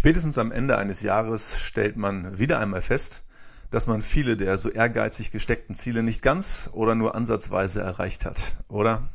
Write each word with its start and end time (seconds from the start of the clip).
Spätestens 0.00 0.38
am 0.38 0.50
Ende 0.50 0.78
eines 0.78 1.02
Jahres 1.02 1.60
stellt 1.60 1.98
man 1.98 2.38
wieder 2.38 2.58
einmal 2.58 2.80
fest, 2.80 3.22
dass 3.70 3.86
man 3.86 4.00
viele 4.00 4.38
der 4.38 4.56
so 4.56 4.70
ehrgeizig 4.70 5.30
gesteckten 5.30 5.74
Ziele 5.74 6.02
nicht 6.02 6.22
ganz 6.22 6.70
oder 6.72 6.94
nur 6.94 7.14
ansatzweise 7.14 7.82
erreicht 7.82 8.24
hat, 8.24 8.56
oder? 8.68 9.10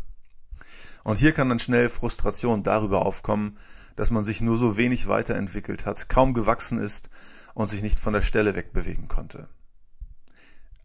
Und 1.03 1.17
hier 1.17 1.31
kann 1.31 1.49
dann 1.49 1.57
schnell 1.57 1.89
Frustration 1.89 2.61
darüber 2.61 3.03
aufkommen, 3.03 3.57
dass 3.95 4.11
man 4.11 4.23
sich 4.23 4.41
nur 4.41 4.57
so 4.57 4.77
wenig 4.77 5.07
weiterentwickelt 5.07 5.87
hat, 5.87 6.07
kaum 6.07 6.35
gewachsen 6.35 6.78
ist 6.78 7.10
und 7.56 7.67
sich 7.67 7.81
nicht 7.81 7.99
von 7.99 8.13
der 8.13 8.22
Stelle 8.22 8.54
wegbewegen 8.54 9.08
konnte. 9.08 9.47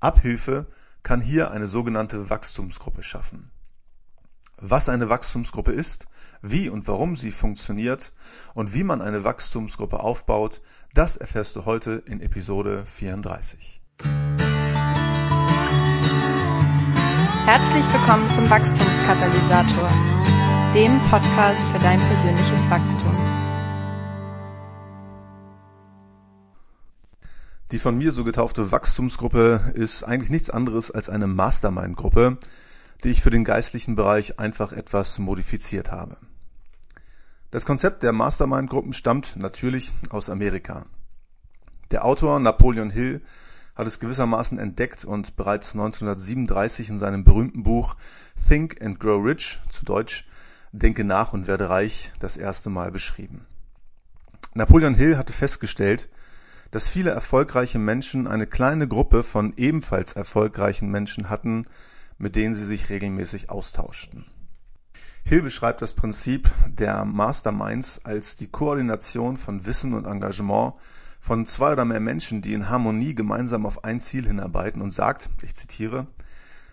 Abhilfe 0.01 0.67
kann 1.03 1.21
hier 1.21 1.51
eine 1.51 1.67
sogenannte 1.67 2.31
Wachstumsgruppe 2.31 3.03
schaffen 3.03 3.51
was 4.61 4.89
eine 4.89 5.09
Wachstumsgruppe 5.09 5.73
ist, 5.73 6.07
wie 6.43 6.69
und 6.69 6.87
warum 6.87 7.17
sie 7.17 7.33
funktioniert 7.33 8.13
und 8.55 8.75
wie 8.75 8.85
man 8.85 9.01
eine 9.01 9.25
Wachstumsgruppe 9.25 10.01
aufbaut, 10.01 10.61
das 10.95 11.17
erfährst 11.17 11.57
du 11.57 11.65
heute 11.65 12.03
in 12.07 12.21
Episode 12.21 12.85
34. 12.85 13.81
Herzlich 17.47 17.85
willkommen 17.93 18.31
zum 18.35 18.49
Wachstumskatalysator, 18.51 19.91
dem 20.75 21.01
Podcast 21.11 21.63
für 21.73 21.79
dein 21.79 21.99
persönliches 21.99 22.71
Wachstum. 22.71 23.17
Die 27.73 27.79
von 27.79 27.97
mir 27.97 28.13
so 28.13 28.25
getaufte 28.25 28.73
Wachstumsgruppe 28.73 29.73
ist 29.75 30.03
eigentlich 30.03 30.31
nichts 30.31 30.51
anderes 30.51 30.91
als 30.91 31.09
eine 31.09 31.29
Mastermind-Gruppe, 31.29 32.39
die 33.03 33.11
ich 33.11 33.23
für 33.23 33.31
den 33.31 33.45
geistlichen 33.45 33.95
Bereich 33.95 34.39
einfach 34.39 34.73
etwas 34.73 35.19
modifiziert 35.19 35.91
habe. 35.91 36.17
Das 37.51 37.67
Konzept 37.67 38.03
der 38.03 38.13
Mastermind-Gruppen 38.13 38.93
stammt 38.93 39.37
natürlich 39.37 39.93
aus 40.11 40.31
Amerika. 40.31 40.87
Der 41.91 42.05
Autor 42.05 42.39
Napoleon 42.39 42.91
Hill 42.91 43.23
hat 43.75 43.87
es 43.87 43.99
gewissermaßen 43.99 44.59
entdeckt 44.59 45.05
und 45.05 45.37
bereits 45.37 45.73
1937 45.73 46.91
in 46.91 46.99
seinem 46.99 47.25
berühmten 47.25 47.63
Buch 47.63 47.97
Think 48.49 48.81
and 48.83 49.01
Grow 49.01 49.25
Rich, 49.25 49.61
zu 49.69 49.85
Deutsch 49.85 50.27
Denke 50.73 51.03
nach 51.03 51.33
und 51.33 51.49
werde 51.49 51.69
reich, 51.69 52.13
das 52.21 52.37
erste 52.37 52.71
Mal 52.71 52.93
beschrieben. 52.93 53.45
Napoleon 54.55 54.95
Hill 54.95 55.17
hatte 55.17 55.33
festgestellt, 55.33 56.09
dass 56.71 56.89
viele 56.89 57.11
erfolgreiche 57.11 57.81
Menschen 57.81 58.29
eine 58.29 58.47
kleine 58.47 58.87
Gruppe 58.87 59.25
von 59.25 59.53
ebenfalls 59.57 60.13
erfolgreichen 60.13 60.89
Menschen 60.89 61.29
hatten, 61.29 61.65
mit 62.21 62.37
denen 62.37 62.55
sie 62.55 62.67
sich 62.67 62.91
regelmäßig 62.91 63.51
austauschten. 63.51 64.27
Hill 65.25 65.43
beschreibt 65.43 65.81
das 65.81 65.95
Prinzip 65.95 66.51
der 66.67 67.05
Masterminds 67.05 68.05
als 68.05 68.37
die 68.37 68.49
Koordination 68.49 69.37
von 69.37 69.65
Wissen 69.67 69.95
und 69.95 70.07
Engagement 70.07 70.75
von 71.21 71.47
zwei 71.47 71.73
oder 71.73 71.85
mehr 71.85 72.01
Menschen, 72.01 72.43
die 72.43 72.53
in 72.53 72.69
Harmonie 72.69 73.15
gemeinsam 73.15 73.65
auf 73.65 73.85
ein 73.85 74.01
Ziel 74.01 74.27
hinarbeiten 74.27 74.83
und 74.83 74.91
sagt, 74.91 75.31
ich 75.43 75.55
zitiere, 75.55 76.07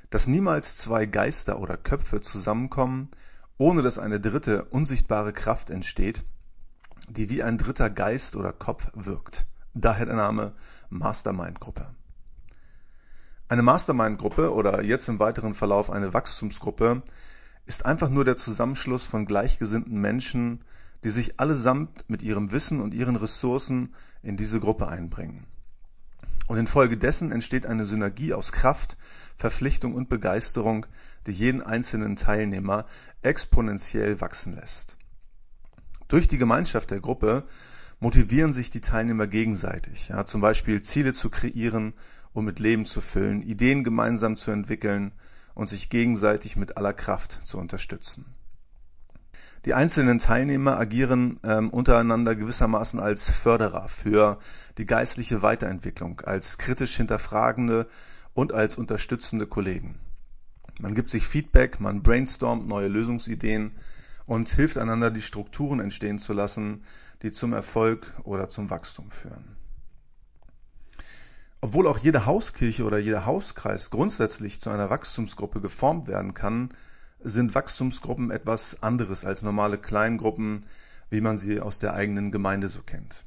dass 0.09 0.28
niemals 0.28 0.78
zwei 0.78 1.06
Geister 1.06 1.59
oder 1.59 1.78
Köpfe 1.78 2.20
zusammenkommen, 2.22 3.09
ohne 3.58 3.82
dass 3.82 4.00
eine 4.00 4.20
dritte 4.20 4.66
unsichtbare 4.66 5.34
Kraft 5.34 5.70
entsteht, 5.70 6.26
die 7.09 7.30
wie 7.30 7.42
ein 7.42 7.58
dritter 7.58 7.89
Geist 7.89 8.36
oder 8.36 8.52
Kopf 8.52 8.89
wirkt. 8.94 9.45
Daher 9.73 10.08
der 10.08 10.16
Name 10.16 10.54
Mastermind-Gruppe. 10.89 11.88
Eine 13.50 13.62
Mastermind-Gruppe 13.62 14.53
oder 14.53 14.84
jetzt 14.84 15.08
im 15.08 15.20
weiteren 15.20 15.53
Verlauf 15.53 15.90
eine 15.90 16.14
Wachstumsgruppe 16.14 17.02
ist 17.66 17.86
einfach 17.86 18.09
nur 18.09 18.26
der 18.26 18.36
Zusammenschluss 18.36 19.08
von 19.08 19.26
gleichgesinnten 19.26 20.02
Menschen, 20.02 20.66
die 21.06 21.09
sich 21.09 21.39
allesamt 21.39 22.09
mit 22.09 22.23
ihrem 22.23 22.52
Wissen 22.52 22.81
und 22.81 22.94
ihren 22.94 23.16
Ressourcen 23.16 23.94
in 24.22 24.36
diese 24.36 24.59
Gruppe 24.59 24.89
einbringen. 24.89 25.45
Und 26.48 26.58
infolgedessen 26.58 27.31
entsteht 27.31 27.66
eine 27.66 27.86
Synergie 27.86 28.34
aus 28.34 28.52
Kraft, 28.52 28.98
Verpflichtung 29.38 29.95
und 29.95 30.09
Begeisterung, 30.09 30.86
die 31.26 31.32
jeden 31.32 31.61
einzelnen 31.61 32.17
Teilnehmer 32.17 32.86
exponentiell 33.22 34.20
wachsen 34.20 34.55
lässt. 34.55 34.98
Durch 36.10 36.27
die 36.27 36.38
Gemeinschaft 36.38 36.92
der 36.92 36.99
Gruppe 36.99 37.45
motivieren 37.99 38.52
sich 38.52 38.70
die 38.70 38.82
Teilnehmer 38.82 39.27
gegenseitig, 39.27 40.10
ja, 40.10 40.26
zum 40.26 40.42
Beispiel 40.42 40.82
Ziele 40.82 41.14
zu 41.14 41.30
kreieren 41.30 41.93
und 42.37 42.45
mit 42.45 42.59
Leben 42.59 42.86
zu 42.86 43.02
füllen, 43.02 43.42
Ideen 43.42 43.83
gemeinsam 43.83 44.37
zu 44.37 44.52
entwickeln 44.52 45.11
und 45.55 45.67
sich 45.67 45.89
gegenseitig 45.89 46.55
mit 46.55 46.77
aller 46.77 46.93
Kraft 46.93 47.31
zu 47.31 47.58
unterstützen. 47.58 48.25
Die 49.65 49.73
einzelnen 49.73 50.20
Teilnehmer 50.20 50.77
agieren 50.77 51.39
ähm, 51.43 51.71
untereinander 51.71 52.36
gewissermaßen 52.36 52.99
als 52.99 53.27
Förderer 53.27 53.87
für 53.87 54.37
die 54.77 54.86
geistliche 54.86 55.42
Weiterentwicklung, 55.42 56.21
als 56.21 56.59
kritisch 56.59 56.95
hinterfragende 56.98 57.87
und 58.36 58.54
als 58.54 58.77
unterstützende 58.77 59.48
Kollegen. 59.48 59.98
Man 60.80 60.93
gibt 60.93 61.09
sich 61.09 61.27
Feedback, 61.27 61.80
man 61.80 62.04
brainstormt 62.04 62.67
neue 62.67 62.87
Lösungsideen 62.87 63.71
und 64.27 64.48
hilft 64.49 64.77
einander, 64.77 65.09
die 65.09 65.23
Strukturen 65.23 65.80
entstehen 65.80 66.19
zu 66.19 66.33
lassen, 66.33 66.83
die 67.23 67.31
zum 67.31 67.54
Erfolg 67.54 68.14
oder 68.25 68.48
zum 68.48 68.69
Wachstum 68.69 69.09
führen. 69.09 69.57
Obwohl 71.60 71.88
auch 71.88 71.98
jede 71.98 72.26
Hauskirche 72.26 72.84
oder 72.84 73.00
jeder 73.00 73.26
Hauskreis 73.26 73.90
grundsätzlich 73.90 74.62
zu 74.62 74.70
einer 74.70 74.90
Wachstumsgruppe 74.90 75.60
geformt 75.60 76.08
werden 76.08 76.34
kann, 76.36 76.70
sind 77.20 77.56
Wachstumsgruppen 77.56 78.30
etwas 78.30 78.84
anderes 78.84 79.26
als 79.26 79.42
normale 79.42 79.80
Kleingruppen, 79.80 80.62
wie 81.10 81.22
man 81.22 81.38
sie 81.38 81.60
aus 81.60 81.80
der 81.80 81.94
eigenen 81.94 82.32
Gemeinde 82.32 82.67
so 82.67 82.82
kennt. 82.84 83.26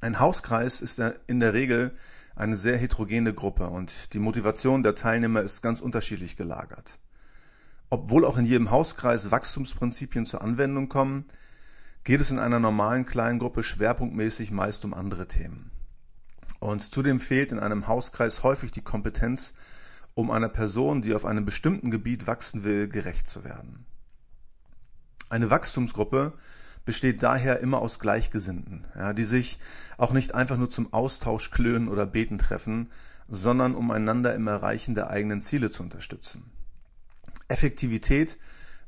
Ein 0.00 0.18
Hauskreis 0.18 0.80
ist 0.80 1.00
in 1.28 1.38
der 1.38 1.52
Regel 1.52 1.92
eine 2.34 2.56
sehr 2.56 2.76
heterogene 2.76 3.32
Gruppe 3.32 3.68
und 3.68 4.14
die 4.14 4.18
Motivation 4.18 4.82
der 4.82 4.96
Teilnehmer 4.96 5.42
ist 5.42 5.62
ganz 5.62 5.80
unterschiedlich 5.80 6.34
gelagert. 6.34 6.98
Obwohl 7.88 8.24
auch 8.24 8.36
in 8.36 8.46
jedem 8.46 8.70
Hauskreis 8.70 9.30
Wachstumsprinzipien 9.30 10.24
zur 10.24 10.42
Anwendung 10.42 10.88
kommen, 10.88 11.26
geht 12.02 12.20
es 12.20 12.32
in 12.32 12.40
einer 12.40 12.58
normalen 12.58 13.06
Kleingruppe 13.06 13.62
schwerpunktmäßig 13.62 14.50
meist 14.50 14.84
um 14.84 14.92
andere 14.92 15.28
Themen. 15.28 15.70
Und 16.62 16.80
zudem 16.80 17.18
fehlt 17.18 17.50
in 17.50 17.58
einem 17.58 17.88
Hauskreis 17.88 18.44
häufig 18.44 18.70
die 18.70 18.82
Kompetenz, 18.82 19.54
um 20.14 20.30
einer 20.30 20.48
Person, 20.48 21.02
die 21.02 21.12
auf 21.12 21.24
einem 21.24 21.44
bestimmten 21.44 21.90
Gebiet 21.90 22.28
wachsen 22.28 22.62
will, 22.62 22.86
gerecht 22.86 23.26
zu 23.26 23.42
werden. 23.42 23.84
Eine 25.28 25.50
Wachstumsgruppe 25.50 26.34
besteht 26.84 27.24
daher 27.24 27.58
immer 27.58 27.80
aus 27.80 27.98
Gleichgesinnten, 27.98 28.86
ja, 28.94 29.12
die 29.12 29.24
sich 29.24 29.58
auch 29.98 30.12
nicht 30.12 30.36
einfach 30.36 30.56
nur 30.56 30.70
zum 30.70 30.92
Austausch 30.92 31.50
klönen 31.50 31.88
oder 31.88 32.06
beten 32.06 32.38
treffen, 32.38 32.92
sondern 33.28 33.74
um 33.74 33.90
einander 33.90 34.32
im 34.32 34.46
Erreichen 34.46 34.94
der 34.94 35.10
eigenen 35.10 35.40
Ziele 35.40 35.68
zu 35.68 35.82
unterstützen. 35.82 36.44
Effektivität 37.48 38.38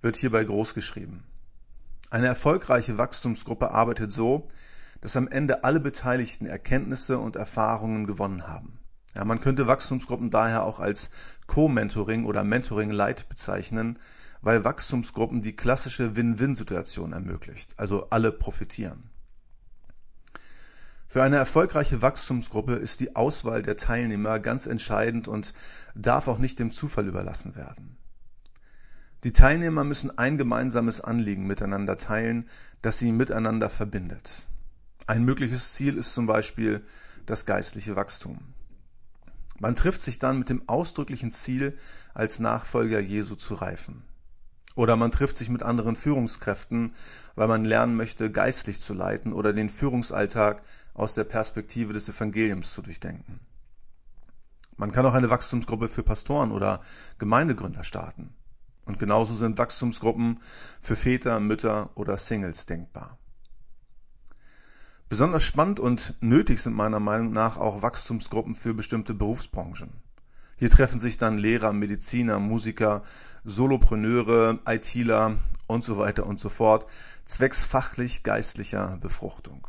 wird 0.00 0.14
hierbei 0.14 0.44
groß 0.44 0.74
geschrieben. 0.74 1.24
Eine 2.10 2.28
erfolgreiche 2.28 2.98
Wachstumsgruppe 2.98 3.72
arbeitet 3.72 4.12
so, 4.12 4.46
dass 5.04 5.18
am 5.18 5.28
Ende 5.28 5.64
alle 5.64 5.80
Beteiligten 5.80 6.46
Erkenntnisse 6.46 7.18
und 7.18 7.36
Erfahrungen 7.36 8.06
gewonnen 8.06 8.48
haben. 8.48 8.78
Ja, 9.14 9.26
man 9.26 9.38
könnte 9.38 9.66
Wachstumsgruppen 9.66 10.30
daher 10.30 10.64
auch 10.64 10.80
als 10.80 11.10
Co-Mentoring 11.46 12.24
oder 12.24 12.42
Mentoring 12.42 12.90
Light 12.90 13.28
bezeichnen, 13.28 13.98
weil 14.40 14.64
Wachstumsgruppen 14.64 15.42
die 15.42 15.54
klassische 15.54 16.16
Win-Win-Situation 16.16 17.12
ermöglicht, 17.12 17.78
also 17.78 18.08
alle 18.08 18.32
profitieren. 18.32 19.10
Für 21.06 21.22
eine 21.22 21.36
erfolgreiche 21.36 22.00
Wachstumsgruppe 22.00 22.76
ist 22.76 23.00
die 23.00 23.14
Auswahl 23.14 23.60
der 23.60 23.76
Teilnehmer 23.76 24.38
ganz 24.38 24.64
entscheidend 24.64 25.28
und 25.28 25.52
darf 25.94 26.28
auch 26.28 26.38
nicht 26.38 26.58
dem 26.58 26.70
Zufall 26.70 27.06
überlassen 27.06 27.56
werden. 27.56 27.98
Die 29.22 29.32
Teilnehmer 29.32 29.84
müssen 29.84 30.16
ein 30.16 30.38
gemeinsames 30.38 31.02
Anliegen 31.02 31.46
miteinander 31.46 31.98
teilen, 31.98 32.48
das 32.80 32.98
sie 32.98 33.12
miteinander 33.12 33.68
verbindet. 33.68 34.48
Ein 35.06 35.24
mögliches 35.24 35.74
Ziel 35.74 35.98
ist 35.98 36.14
zum 36.14 36.26
Beispiel 36.26 36.82
das 37.26 37.44
geistliche 37.44 37.94
Wachstum. 37.94 38.38
Man 39.60 39.74
trifft 39.74 40.00
sich 40.00 40.18
dann 40.18 40.38
mit 40.38 40.48
dem 40.48 40.66
ausdrücklichen 40.66 41.30
Ziel, 41.30 41.76
als 42.14 42.40
Nachfolger 42.40 43.00
Jesu 43.00 43.34
zu 43.34 43.54
reifen. 43.54 44.02
Oder 44.76 44.96
man 44.96 45.12
trifft 45.12 45.36
sich 45.36 45.50
mit 45.50 45.62
anderen 45.62 45.94
Führungskräften, 45.94 46.94
weil 47.34 47.48
man 47.48 47.64
lernen 47.64 47.96
möchte, 47.96 48.30
geistlich 48.30 48.80
zu 48.80 48.94
leiten 48.94 49.32
oder 49.32 49.52
den 49.52 49.68
Führungsalltag 49.68 50.62
aus 50.94 51.14
der 51.14 51.24
Perspektive 51.24 51.92
des 51.92 52.08
Evangeliums 52.08 52.72
zu 52.72 52.80
durchdenken. 52.80 53.40
Man 54.76 54.90
kann 54.90 55.06
auch 55.06 55.14
eine 55.14 55.30
Wachstumsgruppe 55.30 55.88
für 55.88 56.02
Pastoren 56.02 56.50
oder 56.50 56.80
Gemeindegründer 57.18 57.84
starten. 57.84 58.34
Und 58.86 58.98
genauso 58.98 59.34
sind 59.34 59.58
Wachstumsgruppen 59.58 60.40
für 60.80 60.96
Väter, 60.96 61.38
Mütter 61.40 61.90
oder 61.94 62.18
Singles 62.18 62.66
denkbar. 62.66 63.18
Besonders 65.14 65.44
spannend 65.44 65.78
und 65.78 66.14
nötig 66.18 66.60
sind 66.60 66.74
meiner 66.74 66.98
Meinung 66.98 67.30
nach 67.30 67.56
auch 67.56 67.82
Wachstumsgruppen 67.82 68.56
für 68.56 68.74
bestimmte 68.74 69.14
Berufsbranchen. 69.14 69.90
Hier 70.56 70.70
treffen 70.70 70.98
sich 70.98 71.18
dann 71.18 71.38
Lehrer, 71.38 71.72
Mediziner, 71.72 72.40
Musiker, 72.40 73.02
Solopreneure, 73.44 74.58
ITler 74.66 75.36
und 75.68 75.84
so 75.84 75.98
weiter 75.98 76.26
und 76.26 76.40
so 76.40 76.48
fort, 76.48 76.86
zwecks 77.26 77.62
fachlich-geistlicher 77.62 78.98
Befruchtung. 79.00 79.68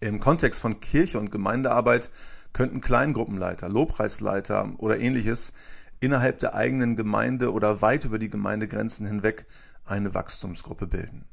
Im 0.00 0.20
Kontext 0.20 0.60
von 0.60 0.80
Kirche 0.80 1.18
und 1.18 1.32
Gemeindearbeit 1.32 2.10
könnten 2.52 2.82
Kleingruppenleiter, 2.82 3.70
Lobpreisleiter 3.70 4.74
oder 4.76 5.00
ähnliches 5.00 5.54
innerhalb 6.00 6.40
der 6.40 6.54
eigenen 6.54 6.94
Gemeinde 6.94 7.54
oder 7.54 7.80
weit 7.80 8.04
über 8.04 8.18
die 8.18 8.28
Gemeindegrenzen 8.28 9.06
hinweg 9.06 9.46
eine 9.86 10.12
Wachstumsgruppe 10.12 10.88
bilden. 10.88 11.24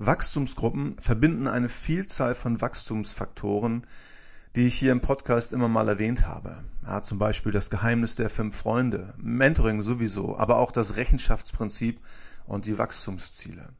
Wachstumsgruppen 0.00 0.96
verbinden 1.00 1.48
eine 1.48 1.68
Vielzahl 1.68 2.36
von 2.36 2.60
Wachstumsfaktoren, 2.60 3.84
die 4.54 4.66
ich 4.66 4.74
hier 4.74 4.92
im 4.92 5.00
Podcast 5.00 5.52
immer 5.52 5.68
mal 5.68 5.88
erwähnt 5.88 6.24
habe. 6.24 6.62
Ja, 6.86 7.02
zum 7.02 7.18
Beispiel 7.18 7.50
das 7.50 7.68
Geheimnis 7.68 8.14
der 8.14 8.30
fünf 8.30 8.56
Freunde, 8.56 9.14
Mentoring 9.18 9.82
sowieso, 9.82 10.38
aber 10.38 10.58
auch 10.58 10.70
das 10.70 10.94
Rechenschaftsprinzip 10.94 12.00
und 12.46 12.66
die 12.66 12.78
Wachstumsziele. 12.78 13.70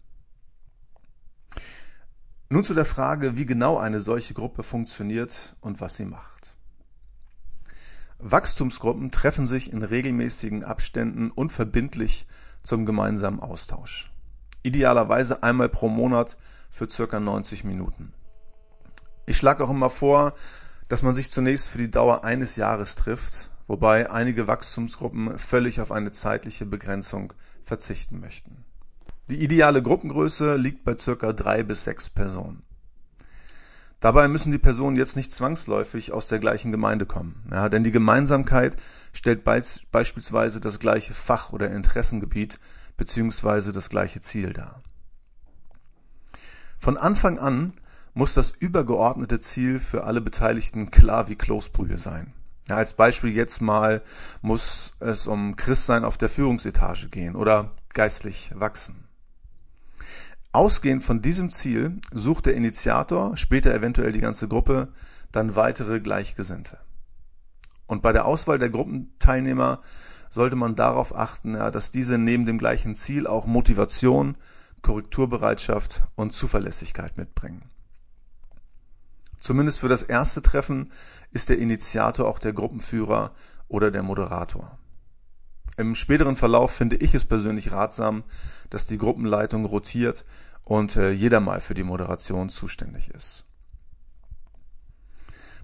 Nun 2.48 2.64
zu 2.64 2.74
der 2.74 2.84
Frage, 2.84 3.36
wie 3.36 3.46
genau 3.46 3.78
eine 3.78 4.00
solche 4.00 4.34
Gruppe 4.34 4.64
funktioniert 4.64 5.54
und 5.60 5.80
was 5.80 5.96
sie 5.96 6.04
macht. 6.04 6.56
Wachstumsgruppen 8.18 9.12
treffen 9.12 9.46
sich 9.46 9.72
in 9.72 9.84
regelmäßigen 9.84 10.64
Abständen 10.64 11.30
unverbindlich 11.30 12.26
zum 12.64 12.86
gemeinsamen 12.86 13.38
Austausch. 13.38 14.10
Idealerweise 14.62 15.42
einmal 15.42 15.68
pro 15.68 15.88
Monat 15.88 16.36
für 16.70 16.88
circa 16.88 17.20
90 17.20 17.64
Minuten. 17.64 18.12
Ich 19.26 19.36
schlage 19.36 19.64
auch 19.64 19.70
immer 19.70 19.90
vor, 19.90 20.34
dass 20.88 21.02
man 21.02 21.14
sich 21.14 21.30
zunächst 21.30 21.68
für 21.68 21.78
die 21.78 21.90
Dauer 21.90 22.24
eines 22.24 22.56
Jahres 22.56 22.96
trifft, 22.96 23.50
wobei 23.66 24.10
einige 24.10 24.46
Wachstumsgruppen 24.46 25.38
völlig 25.38 25.80
auf 25.80 25.92
eine 25.92 26.10
zeitliche 26.10 26.66
Begrenzung 26.66 27.32
verzichten 27.64 28.20
möchten. 28.20 28.64
Die 29.28 29.42
ideale 29.42 29.82
Gruppengröße 29.82 30.56
liegt 30.56 30.84
bei 30.84 30.96
circa 30.96 31.34
drei 31.34 31.62
bis 31.62 31.84
sechs 31.84 32.08
Personen. 32.08 32.62
Dabei 34.00 34.28
müssen 34.28 34.52
die 34.52 34.58
Personen 34.58 34.96
jetzt 34.96 35.16
nicht 35.16 35.32
zwangsläufig 35.32 36.12
aus 36.12 36.28
der 36.28 36.38
gleichen 36.38 36.70
Gemeinde 36.70 37.04
kommen, 37.04 37.44
ja, 37.50 37.68
denn 37.68 37.84
die 37.84 37.90
Gemeinsamkeit 37.90 38.76
stellt 39.12 39.44
beisp 39.44 39.82
beispielsweise 39.90 40.60
das 40.60 40.78
gleiche 40.78 41.14
Fach- 41.14 41.52
oder 41.52 41.70
Interessengebiet 41.70 42.60
beziehungsweise 42.98 43.72
das 43.72 43.88
gleiche 43.88 44.20
Ziel 44.20 44.52
dar. 44.52 44.82
Von 46.78 46.98
Anfang 46.98 47.38
an 47.38 47.72
muss 48.12 48.34
das 48.34 48.50
übergeordnete 48.50 49.38
Ziel 49.38 49.78
für 49.78 50.04
alle 50.04 50.20
Beteiligten 50.20 50.90
klar 50.90 51.28
wie 51.28 51.36
Kloßbrühe 51.36 51.98
sein. 51.98 52.34
Ja, 52.68 52.76
als 52.76 52.92
Beispiel 52.92 53.32
jetzt 53.32 53.62
mal 53.62 54.02
muss 54.42 54.92
es 55.00 55.26
um 55.26 55.56
Christsein 55.56 56.04
auf 56.04 56.18
der 56.18 56.28
Führungsetage 56.28 57.08
gehen 57.08 57.34
oder 57.34 57.72
geistlich 57.94 58.52
wachsen. 58.54 59.08
Ausgehend 60.52 61.04
von 61.04 61.22
diesem 61.22 61.50
Ziel 61.50 62.00
sucht 62.12 62.46
der 62.46 62.54
Initiator, 62.54 63.36
später 63.36 63.72
eventuell 63.72 64.12
die 64.12 64.20
ganze 64.20 64.48
Gruppe, 64.48 64.88
dann 65.30 65.56
weitere 65.56 66.00
Gleichgesinnte. 66.00 66.78
Und 67.86 68.02
bei 68.02 68.12
der 68.12 68.26
Auswahl 68.26 68.58
der 68.58 68.70
Gruppenteilnehmer 68.70 69.80
sollte 70.30 70.56
man 70.56 70.74
darauf 70.74 71.14
achten, 71.14 71.54
ja, 71.54 71.70
dass 71.70 71.90
diese 71.90 72.18
neben 72.18 72.46
dem 72.46 72.58
gleichen 72.58 72.94
Ziel 72.94 73.26
auch 73.26 73.46
Motivation, 73.46 74.36
Korrekturbereitschaft 74.82 76.02
und 76.14 76.32
Zuverlässigkeit 76.32 77.16
mitbringen. 77.16 77.70
Zumindest 79.38 79.80
für 79.80 79.88
das 79.88 80.02
erste 80.02 80.42
Treffen 80.42 80.92
ist 81.30 81.48
der 81.48 81.58
Initiator 81.58 82.26
auch 82.26 82.38
der 82.38 82.52
Gruppenführer 82.52 83.32
oder 83.68 83.90
der 83.90 84.02
Moderator. 84.02 84.78
Im 85.76 85.94
späteren 85.94 86.34
Verlauf 86.34 86.72
finde 86.72 86.96
ich 86.96 87.14
es 87.14 87.24
persönlich 87.24 87.72
ratsam, 87.72 88.24
dass 88.68 88.86
die 88.86 88.98
Gruppenleitung 88.98 89.64
rotiert 89.64 90.24
und 90.66 90.96
äh, 90.96 91.12
jeder 91.12 91.38
mal 91.38 91.60
für 91.60 91.74
die 91.74 91.84
Moderation 91.84 92.48
zuständig 92.48 93.10
ist. 93.10 93.44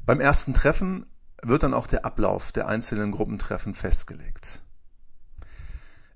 Beim 0.06 0.20
ersten 0.20 0.54
Treffen 0.54 1.06
wird 1.48 1.62
dann 1.62 1.74
auch 1.74 1.86
der 1.86 2.04
Ablauf 2.04 2.52
der 2.52 2.68
einzelnen 2.68 3.12
Gruppentreffen 3.12 3.74
festgelegt. 3.74 4.62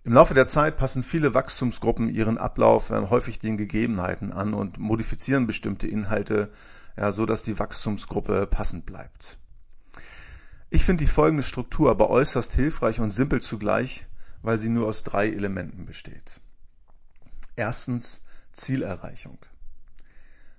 Im 0.05 0.15
Laufe 0.15 0.33
der 0.33 0.47
Zeit 0.47 0.77
passen 0.77 1.03
viele 1.03 1.35
Wachstumsgruppen 1.35 2.09
ihren 2.09 2.39
Ablauf 2.39 2.91
äh, 2.91 3.09
häufig 3.11 3.39
den 3.39 3.59
Gegebenheiten 3.59 4.33
an 4.33 4.55
und 4.55 4.79
modifizieren 4.79 5.47
bestimmte 5.47 5.87
Inhalte, 5.87 6.51
ja, 6.97 7.13
so 7.13 7.27
dass 7.27 7.43
die 7.43 7.59
Wachstumsgruppe 7.59 8.47
passend 8.47 8.87
bleibt. 8.87 9.39
Ich 10.71 10.85
finde 10.85 11.05
die 11.05 11.11
folgende 11.11 11.43
Struktur 11.43 11.91
aber 11.91 12.11
äußerst 12.11 12.55
hilfreich 12.55 13.01
und 13.01 13.11
simpel 13.11 13.43
zugleich, 13.43 14.07
weil 14.43 14.59
sie 14.59 14.69
nur 14.69 14.87
aus 14.87 15.03
drei 15.03 15.29
Elementen 15.29 15.85
besteht. 15.85 16.41
Erstens 17.57 18.23
Zielerreichung. 18.53 19.39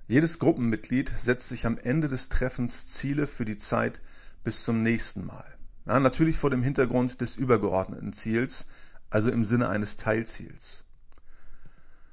Jedes 0.08 0.40
Gruppenmitglied 0.40 1.14
setzt 1.18 1.50
sich 1.50 1.66
am 1.66 1.78
Ende 1.78 2.08
des 2.08 2.30
Treffens 2.30 2.88
Ziele 2.88 3.28
für 3.28 3.46
die 3.46 3.58
Zeit 3.58 4.02
bis 4.44 4.64
zum 4.64 4.84
nächsten 4.84 5.26
Mal. 5.26 5.46
Ja, 5.86 6.00
natürlich 6.00 6.38
vor 6.38 6.50
dem 6.50 6.64
Hintergrund 6.64 7.22
des 7.22 7.36
übergeordneten 7.36 8.14
Ziels, 8.14 8.68
also 9.10 9.32
im 9.32 9.44
Sinne 9.44 9.70
eines 9.70 9.98
Teilziels. 9.98 10.86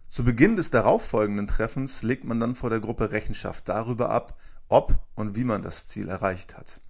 Zu 0.08 0.24
Beginn 0.24 0.56
des 0.56 0.70
darauffolgenden 0.70 1.46
Treffens 1.46 2.02
legt 2.02 2.24
man 2.24 2.40
dann 2.40 2.54
vor 2.54 2.70
der 2.70 2.80
Gruppe 2.80 3.10
Rechenschaft 3.10 3.68
darüber 3.68 4.10
ab, 4.10 4.38
ob 4.68 4.98
und 5.14 5.36
wie 5.36 5.44
man 5.44 5.62
das 5.62 5.86
Ziel 5.86 6.08
erreicht 6.08 6.56
hat. 6.56 6.80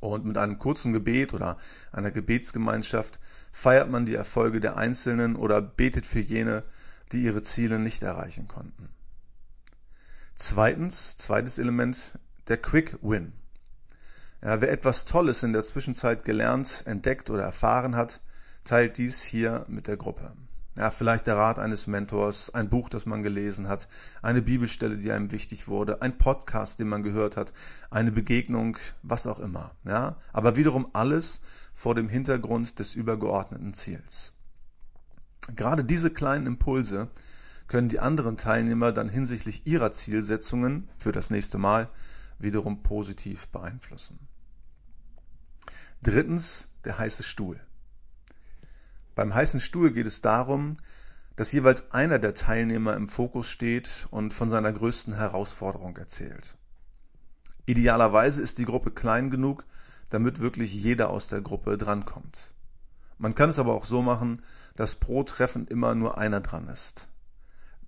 Und 0.00 0.24
mit 0.24 0.38
einem 0.38 0.58
kurzen 0.58 0.92
Gebet 0.92 1.34
oder 1.34 1.56
einer 1.90 2.10
Gebetsgemeinschaft 2.10 3.20
feiert 3.52 3.90
man 3.90 4.06
die 4.06 4.14
Erfolge 4.14 4.60
der 4.60 4.76
Einzelnen 4.76 5.34
oder 5.34 5.60
betet 5.60 6.06
für 6.06 6.20
jene, 6.20 6.62
die 7.12 7.22
ihre 7.24 7.42
Ziele 7.42 7.78
nicht 7.78 8.02
erreichen 8.02 8.46
konnten. 8.46 8.90
Zweitens, 10.34 11.16
zweites 11.16 11.58
Element, 11.58 12.18
der 12.48 12.58
Quick 12.58 12.98
Win. 13.02 13.32
Ja, 14.44 14.60
wer 14.60 14.70
etwas 14.70 15.06
Tolles 15.06 15.42
in 15.42 15.54
der 15.54 15.62
Zwischenzeit 15.62 16.26
gelernt, 16.26 16.82
entdeckt 16.84 17.30
oder 17.30 17.44
erfahren 17.44 17.96
hat, 17.96 18.20
teilt 18.62 18.98
dies 18.98 19.22
hier 19.22 19.64
mit 19.68 19.86
der 19.86 19.96
Gruppe. 19.96 20.32
Ja, 20.76 20.90
vielleicht 20.90 21.26
der 21.26 21.38
Rat 21.38 21.58
eines 21.58 21.86
Mentors, 21.86 22.52
ein 22.52 22.68
Buch, 22.68 22.90
das 22.90 23.06
man 23.06 23.22
gelesen 23.22 23.68
hat, 23.68 23.88
eine 24.20 24.42
Bibelstelle, 24.42 24.98
die 24.98 25.10
einem 25.12 25.32
wichtig 25.32 25.66
wurde, 25.66 26.02
ein 26.02 26.18
Podcast, 26.18 26.78
den 26.78 26.88
man 26.88 27.02
gehört 27.02 27.38
hat, 27.38 27.54
eine 27.88 28.12
Begegnung, 28.12 28.76
was 29.02 29.26
auch 29.26 29.38
immer. 29.38 29.70
Ja, 29.84 30.16
aber 30.34 30.56
wiederum 30.56 30.90
alles 30.92 31.40
vor 31.72 31.94
dem 31.94 32.10
Hintergrund 32.10 32.78
des 32.80 32.94
übergeordneten 32.94 33.72
Ziels. 33.72 34.34
Gerade 35.56 35.84
diese 35.84 36.10
kleinen 36.10 36.46
Impulse 36.46 37.08
können 37.66 37.88
die 37.88 38.00
anderen 38.00 38.36
Teilnehmer 38.36 38.92
dann 38.92 39.08
hinsichtlich 39.08 39.66
ihrer 39.66 39.92
Zielsetzungen 39.92 40.90
für 40.98 41.12
das 41.12 41.30
nächste 41.30 41.56
Mal 41.56 41.88
wiederum 42.38 42.82
positiv 42.82 43.48
beeinflussen. 43.48 44.18
Drittens, 46.04 46.68
der 46.84 46.98
heiße 46.98 47.22
Stuhl. 47.22 47.58
Beim 49.14 49.34
heißen 49.34 49.58
Stuhl 49.58 49.90
geht 49.90 50.04
es 50.04 50.20
darum, 50.20 50.76
dass 51.34 51.52
jeweils 51.52 51.92
einer 51.92 52.18
der 52.18 52.34
Teilnehmer 52.34 52.94
im 52.94 53.08
Fokus 53.08 53.48
steht 53.48 54.06
und 54.10 54.34
von 54.34 54.50
seiner 54.50 54.70
größten 54.70 55.14
Herausforderung 55.14 55.96
erzählt. 55.96 56.58
Idealerweise 57.64 58.42
ist 58.42 58.58
die 58.58 58.66
Gruppe 58.66 58.90
klein 58.90 59.30
genug, 59.30 59.64
damit 60.10 60.40
wirklich 60.40 60.74
jeder 60.74 61.08
aus 61.08 61.28
der 61.28 61.40
Gruppe 61.40 61.78
drankommt. 61.78 62.52
Man 63.16 63.34
kann 63.34 63.48
es 63.48 63.58
aber 63.58 63.72
auch 63.72 63.86
so 63.86 64.02
machen, 64.02 64.42
dass 64.76 64.96
pro 64.96 65.22
Treffen 65.22 65.66
immer 65.68 65.94
nur 65.94 66.18
einer 66.18 66.42
dran 66.42 66.68
ist. 66.68 67.08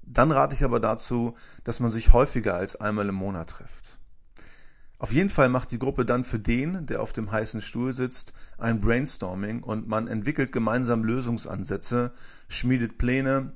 Dann 0.00 0.32
rate 0.32 0.54
ich 0.54 0.64
aber 0.64 0.80
dazu, 0.80 1.36
dass 1.64 1.80
man 1.80 1.90
sich 1.90 2.14
häufiger 2.14 2.54
als 2.54 2.76
einmal 2.76 3.10
im 3.10 3.16
Monat 3.16 3.50
trifft. 3.50 3.98
Auf 4.98 5.12
jeden 5.12 5.28
Fall 5.28 5.50
macht 5.50 5.70
die 5.72 5.78
Gruppe 5.78 6.06
dann 6.06 6.24
für 6.24 6.38
den, 6.38 6.86
der 6.86 7.02
auf 7.02 7.12
dem 7.12 7.30
heißen 7.30 7.60
Stuhl 7.60 7.92
sitzt, 7.92 8.32
ein 8.56 8.80
Brainstorming 8.80 9.62
und 9.62 9.86
man 9.86 10.08
entwickelt 10.08 10.52
gemeinsam 10.52 11.04
Lösungsansätze, 11.04 12.12
schmiedet 12.48 12.96
Pläne 12.96 13.52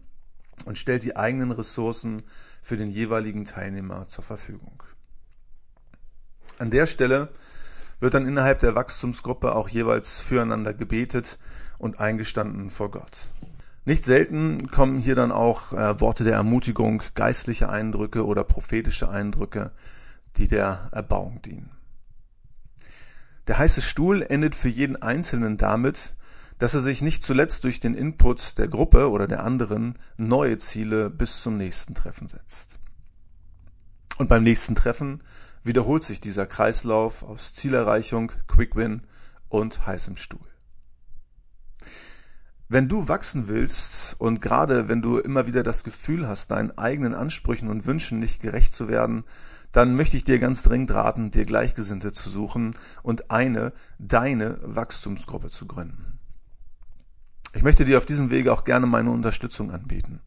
und 0.66 0.76
stellt 0.76 1.02
die 1.02 1.16
eigenen 1.16 1.50
Ressourcen 1.50 2.22
für 2.60 2.76
den 2.76 2.90
jeweiligen 2.90 3.46
Teilnehmer 3.46 4.06
zur 4.06 4.22
Verfügung. 4.22 4.82
An 6.58 6.70
der 6.70 6.86
Stelle 6.86 7.30
wird 8.00 8.12
dann 8.12 8.26
innerhalb 8.26 8.58
der 8.58 8.74
Wachstumsgruppe 8.74 9.54
auch 9.54 9.68
jeweils 9.68 10.20
füreinander 10.20 10.74
gebetet 10.74 11.38
und 11.78 12.00
eingestanden 12.00 12.68
vor 12.68 12.90
Gott. 12.90 13.30
Nicht 13.86 14.04
selten 14.04 14.70
kommen 14.70 14.98
hier 14.98 15.14
dann 15.14 15.32
auch 15.32 15.72
äh, 15.72 16.00
Worte 16.00 16.24
der 16.24 16.34
Ermutigung, 16.34 17.02
geistliche 17.14 17.70
Eindrücke 17.70 18.26
oder 18.26 18.44
prophetische 18.44 19.08
Eindrücke, 19.08 19.72
die 20.36 20.48
der 20.48 20.88
Erbauung 20.92 21.42
dienen. 21.42 21.70
Der 23.46 23.58
heiße 23.58 23.82
Stuhl 23.82 24.22
endet 24.22 24.54
für 24.54 24.68
jeden 24.68 24.96
Einzelnen 24.96 25.56
damit, 25.56 26.14
dass 26.58 26.74
er 26.74 26.80
sich 26.80 27.02
nicht 27.02 27.22
zuletzt 27.22 27.64
durch 27.64 27.80
den 27.80 27.94
Input 27.94 28.58
der 28.58 28.68
Gruppe 28.68 29.10
oder 29.10 29.26
der 29.26 29.42
anderen 29.42 29.98
neue 30.16 30.58
Ziele 30.58 31.08
bis 31.10 31.42
zum 31.42 31.56
nächsten 31.56 31.94
Treffen 31.94 32.28
setzt. 32.28 32.78
Und 34.18 34.28
beim 34.28 34.42
nächsten 34.42 34.74
Treffen 34.74 35.22
wiederholt 35.64 36.04
sich 36.04 36.20
dieser 36.20 36.46
Kreislauf 36.46 37.22
aus 37.22 37.54
Zielerreichung, 37.54 38.32
Quick 38.46 38.76
Win 38.76 39.02
und 39.48 39.86
heißem 39.86 40.16
Stuhl. 40.16 40.46
Wenn 42.68 42.88
du 42.88 43.08
wachsen 43.08 43.48
willst 43.48 44.20
und 44.20 44.40
gerade 44.40 44.88
wenn 44.88 45.02
du 45.02 45.18
immer 45.18 45.46
wieder 45.46 45.62
das 45.62 45.82
Gefühl 45.82 46.28
hast, 46.28 46.52
deinen 46.52 46.76
eigenen 46.78 47.14
Ansprüchen 47.14 47.68
und 47.68 47.86
Wünschen 47.86 48.20
nicht 48.20 48.40
gerecht 48.40 48.72
zu 48.72 48.88
werden, 48.88 49.24
dann 49.72 49.94
möchte 49.94 50.16
ich 50.16 50.24
dir 50.24 50.38
ganz 50.38 50.62
dringend 50.62 50.92
raten, 50.92 51.30
dir 51.30 51.44
Gleichgesinnte 51.44 52.12
zu 52.12 52.28
suchen 52.28 52.74
und 53.02 53.30
eine, 53.30 53.72
deine 53.98 54.58
Wachstumsgruppe 54.62 55.48
zu 55.48 55.66
gründen. 55.66 56.18
Ich 57.52 57.62
möchte 57.62 57.84
dir 57.84 57.98
auf 57.98 58.06
diesem 58.06 58.30
Wege 58.30 58.52
auch 58.52 58.64
gerne 58.64 58.86
meine 58.86 59.10
Unterstützung 59.10 59.70
anbieten. 59.70 60.20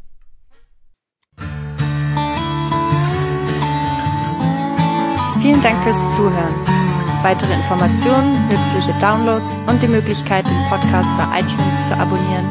Vielen 5.41 5.61
Dank 5.61 5.83
fürs 5.83 5.97
Zuhören. 6.15 6.55
Weitere 7.23 7.53
Informationen, 7.53 8.47
nützliche 8.47 8.93
Downloads 8.99 9.57
und 9.67 9.81
die 9.81 9.87
Möglichkeit, 9.87 10.45
den 10.45 10.69
Podcast 10.69 11.09
bei 11.17 11.39
iTunes 11.39 11.87
zu 11.87 11.97
abonnieren, 11.97 12.45